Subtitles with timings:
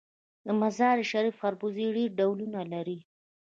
[0.45, 2.99] د مزار شریف خربوزې ډیر ډولونه لري.